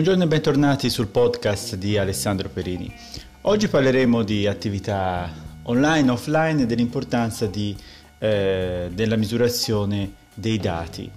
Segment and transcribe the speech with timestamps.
[0.00, 2.90] Buongiorno e bentornati sul podcast di Alessandro Perini.
[3.42, 5.30] Oggi parleremo di attività
[5.64, 7.76] online, offline e dell'importanza di,
[8.16, 11.10] eh, della misurazione dei dati.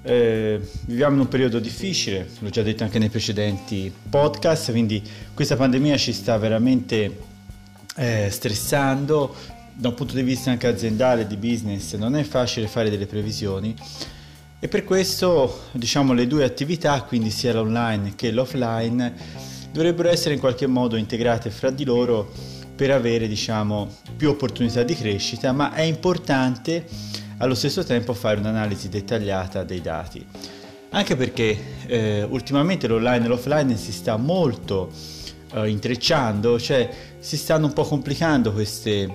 [0.00, 5.02] Eh, viviamo in un periodo difficile, l'ho già detto anche nei precedenti podcast, quindi
[5.34, 7.18] questa pandemia ci sta veramente
[7.96, 9.34] eh, stressando
[9.74, 13.76] da un punto di vista anche aziendale, di business, non è facile fare delle previsioni
[14.64, 19.12] e per questo diciamo le due attività, quindi sia l'online che l'offline,
[19.72, 22.30] dovrebbero essere in qualche modo integrate fra di loro
[22.76, 26.86] per avere diciamo più opportunità di crescita, ma è importante
[27.38, 30.24] allo stesso tempo fare un'analisi dettagliata dei dati.
[30.90, 34.92] Anche perché eh, ultimamente l'online e l'offline si sta molto
[35.54, 39.12] eh, intrecciando, cioè si stanno un po' complicando queste,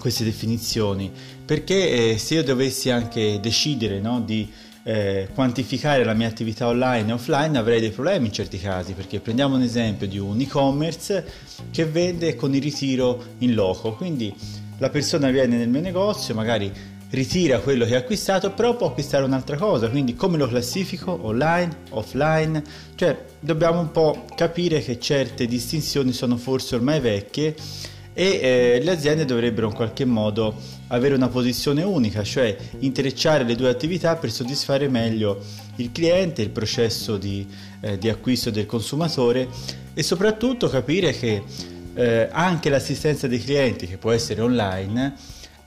[0.00, 1.12] queste definizioni,
[1.44, 4.50] perché eh, se io dovessi anche decidere no, di
[4.82, 9.20] eh, quantificare la mia attività online e offline avrei dei problemi in certi casi, perché
[9.20, 11.24] prendiamo un esempio di un e-commerce
[11.70, 14.34] che vende con il ritiro in loco, quindi
[14.78, 16.72] la persona viene nel mio negozio, magari
[17.10, 21.18] ritira quello che ha acquistato, però può acquistare un'altra cosa, quindi come lo classifico?
[21.22, 22.62] Online, offline,
[22.94, 27.54] cioè dobbiamo un po' capire che certe distinzioni sono forse ormai vecchie
[28.12, 30.54] e eh, le aziende dovrebbero in qualche modo
[30.88, 35.40] avere una posizione unica, cioè intrecciare le due attività per soddisfare meglio
[35.76, 37.46] il cliente, il processo di,
[37.80, 39.48] eh, di acquisto del consumatore
[39.94, 41.42] e soprattutto capire che
[41.94, 45.14] eh, anche l'assistenza dei clienti, che può essere online,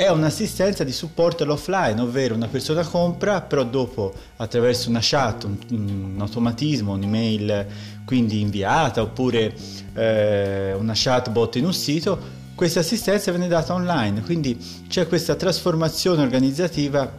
[0.00, 5.58] è un'assistenza di supporto all'offline, ovvero una persona compra, però dopo attraverso una chat, un,
[5.72, 7.66] un automatismo, un'email
[8.06, 9.54] quindi inviata oppure
[9.92, 12.18] eh, una chatbot in un sito,
[12.54, 14.56] questa assistenza viene data online, quindi
[14.88, 17.18] c'è questa trasformazione organizzativa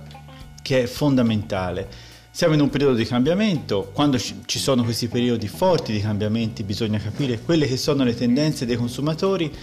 [0.64, 1.88] che è fondamentale.
[2.32, 6.98] Siamo in un periodo di cambiamento, quando ci sono questi periodi forti di cambiamenti bisogna
[6.98, 9.54] capire quelle che sono le tendenze dei consumatori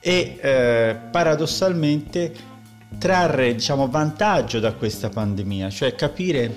[0.00, 2.32] e eh, paradossalmente
[2.98, 6.52] trarre diciamo, vantaggio da questa pandemia, cioè capire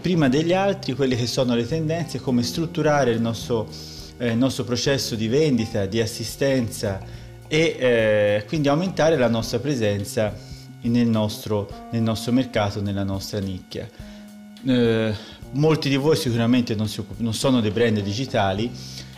[0.00, 3.68] prima degli altri quelle che sono le tendenze, come strutturare il nostro,
[4.18, 7.00] eh, il nostro processo di vendita, di assistenza
[7.48, 10.34] e eh, quindi aumentare la nostra presenza
[10.82, 13.88] nel nostro, nel nostro mercato, nella nostra nicchia.
[14.64, 15.14] Eh,
[15.52, 18.70] molti di voi sicuramente non, si, non sono dei brand digitali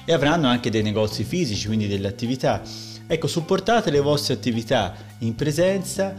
[0.08, 2.62] e avranno anche dei negozi fisici, quindi delle attività
[3.10, 6.14] Ecco, supportate le vostre attività in presenza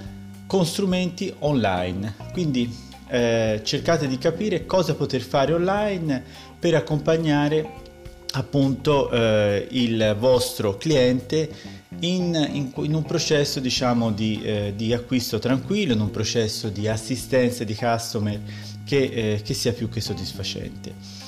[0.48, 2.16] con strumenti online.
[2.32, 2.76] Quindi
[3.10, 6.24] eh, cercate di capire cosa poter fare online
[6.58, 7.88] per accompagnare
[8.32, 11.48] appunto eh, il vostro cliente
[12.00, 16.88] in, in, in, un processo diciamo di, eh, di, acquisto tranquillo, in un processo di
[16.88, 18.40] assistenza di customer
[18.84, 21.19] che, eh, che sia più che soddisfacente.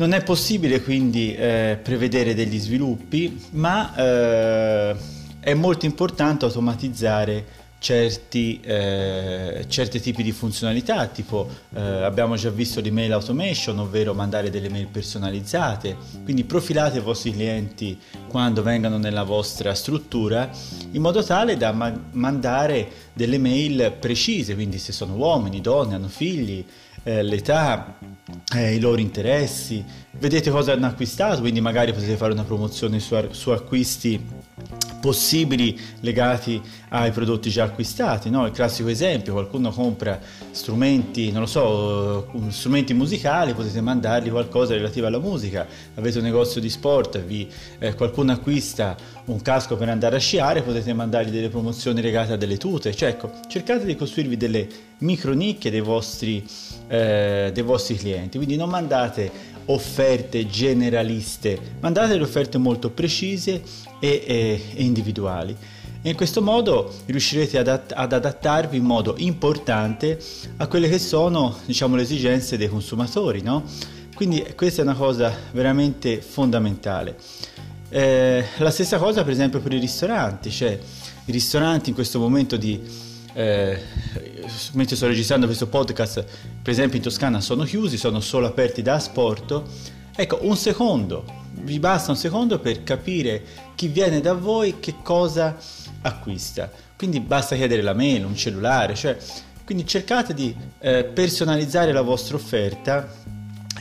[0.00, 4.96] Non è possibile quindi eh, prevedere degli sviluppi, ma eh,
[5.40, 7.44] è molto importante automatizzare
[7.80, 14.50] certi, eh, certi tipi di funzionalità, tipo eh, abbiamo già visto l'email automation, ovvero mandare
[14.50, 17.98] delle mail personalizzate, quindi profilate i vostri clienti
[18.28, 20.48] quando vengano nella vostra struttura
[20.92, 26.08] in modo tale da ma- mandare delle mail precise, quindi se sono uomini, donne, hanno
[26.08, 26.62] figli,
[27.02, 27.96] eh, l'età,
[28.54, 29.82] eh, i loro interessi,
[30.18, 34.22] vedete cosa hanno acquistato, quindi magari potete fare una promozione su, su acquisti
[35.00, 38.46] possibili legati ai prodotti già acquistati, no?
[38.46, 45.06] il classico esempio, qualcuno compra strumenti, non lo so, strumenti musicali, potete mandargli qualcosa relativo
[45.06, 48.96] alla musica, avete un negozio di sport, vi, eh, qualcuno acquista
[49.26, 53.10] un casco per andare a sciare, potete mandargli delle promozioni legate a delle tute, cioè
[53.10, 54.68] ecco, cercate di costruirvi delle
[54.98, 56.44] micro nicchie dei vostri,
[56.88, 63.62] eh, dei vostri clienti, quindi non mandate offerte generaliste, mandate delle offerte molto precise
[64.00, 65.56] e, e, e individuali.
[66.02, 70.18] E in questo modo riuscirete ad, ad, adattarvi in modo importante
[70.56, 73.42] a quelle che sono diciamo, le esigenze dei consumatori.
[73.42, 73.64] No?
[74.14, 77.16] Quindi questa è una cosa veramente fondamentale.
[77.90, 80.78] Eh, la stessa cosa per esempio per i ristoranti, cioè
[81.26, 82.80] i ristoranti in questo momento di
[83.32, 83.80] eh,
[84.72, 86.24] mentre sto registrando questo podcast,
[86.62, 89.66] per esempio in Toscana sono chiusi, sono solo aperti da asporto.
[90.14, 91.24] Ecco, un secondo,
[91.62, 93.42] vi basta un secondo per capire
[93.74, 95.56] chi viene da voi che cosa
[96.02, 96.70] acquista.
[96.96, 99.16] Quindi basta chiedere la mail, un cellulare, cioè,
[99.64, 103.08] quindi cercate di eh, personalizzare la vostra offerta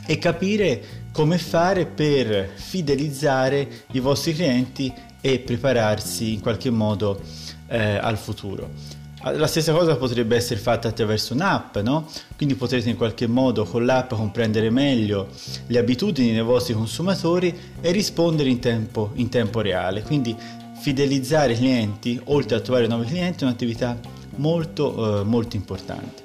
[0.05, 7.21] e capire come fare per fidelizzare i vostri clienti e prepararsi in qualche modo
[7.67, 8.98] eh, al futuro.
[9.21, 12.07] La stessa cosa potrebbe essere fatta attraverso un'app, no?
[12.37, 15.27] Quindi potrete in qualche modo con l'app comprendere meglio
[15.67, 20.03] le abitudini dei vostri consumatori e rispondere in tempo, in tempo reale.
[20.03, 20.33] Quindi
[20.79, 23.99] fidelizzare i clienti, oltre a trovare nuovi clienti, è un'attività
[24.37, 26.23] molto, eh, molto importante.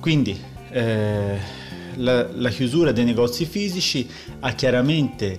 [0.00, 1.38] Quindi eh,
[1.96, 4.08] la, la chiusura dei negozi fisici
[4.40, 5.38] ha chiaramente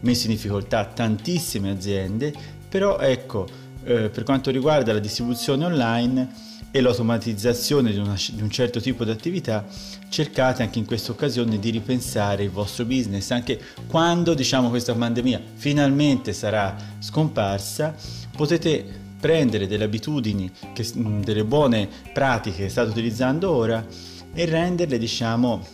[0.00, 2.32] messo in difficoltà tantissime aziende,
[2.68, 6.28] però ecco, eh, per quanto riguarda la distribuzione online
[6.72, 9.64] e l'automatizzazione di, una, di, un certo tipo di attività,
[10.08, 15.40] cercate anche in questa occasione di ripensare il vostro business, anche quando diciamo questa pandemia
[15.54, 17.94] finalmente sarà scomparsa,
[18.36, 23.86] potete prendere delle abitudini, che, delle buone pratiche che state utilizzando ora
[24.34, 25.64] e renderle diciamo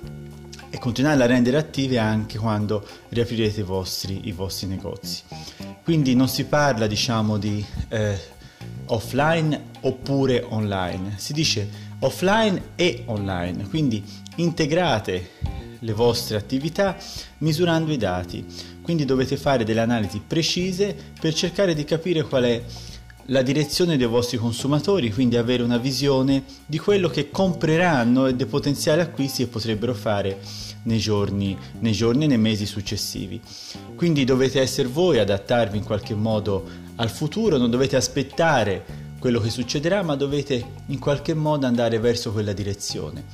[0.70, 5.22] e continuare a rendere attive anche quando riaprirete i vostri, i vostri negozi.
[5.82, 8.18] Quindi non si parla diciamo di eh,
[8.86, 11.68] offline oppure online, si dice
[12.00, 14.02] offline e online, quindi
[14.36, 15.30] integrate
[15.78, 16.96] le vostre attività
[17.38, 18.44] misurando i dati,
[18.82, 22.62] quindi dovete fare delle analisi precise per cercare di capire qual è
[23.26, 28.46] la direzione dei vostri consumatori, quindi avere una visione di quello che compreranno e dei
[28.46, 30.40] potenziali acquisti che potrebbero fare
[30.84, 33.40] nei giorni, nei giorni e nei mesi successivi.
[33.94, 36.64] Quindi dovete essere voi adattarvi in qualche modo
[36.96, 42.32] al futuro, non dovete aspettare quello che succederà, ma dovete in qualche modo andare verso
[42.32, 43.24] quella direzione.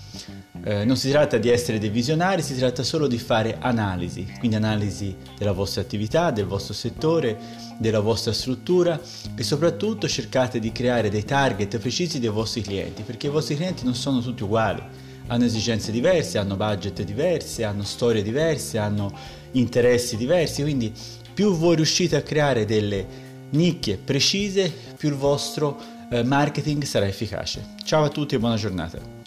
[0.68, 4.54] Eh, non si tratta di essere dei visionari, si tratta solo di fare analisi, quindi
[4.54, 7.38] analisi della vostra attività, del vostro settore,
[7.78, 9.00] della vostra struttura
[9.34, 13.86] e soprattutto cercate di creare dei target precisi dei vostri clienti, perché i vostri clienti
[13.86, 14.82] non sono tutti uguali,
[15.28, 19.10] hanno esigenze diverse, hanno budget diverse, hanno storie diverse, hanno
[19.52, 20.92] interessi diversi, quindi
[21.32, 23.06] più voi riuscite a creare delle
[23.52, 25.80] nicchie precise, più il vostro
[26.10, 27.68] eh, marketing sarà efficace.
[27.84, 29.17] Ciao a tutti e buona giornata.